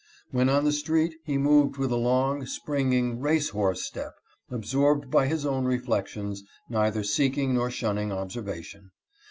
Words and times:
When 0.31 0.49
on 0.49 0.63
the 0.63 0.71
street, 0.71 1.13
he 1.25 1.37
moved 1.37 1.77
with 1.77 1.91
a 1.91 1.95
long, 1.95 2.43
springing, 2.47 3.19
race 3.19 3.49
horse 3.49 3.83
step, 3.83 4.15
absorbed 4.49 5.11
by 5.11 5.27
his 5.27 5.45
own 5.45 5.65
reflections, 5.65 6.43
neither 6.67 7.03
seeking 7.03 7.53
nor 7.53 7.69
shunning 7.69 8.11
observation. 8.11 8.89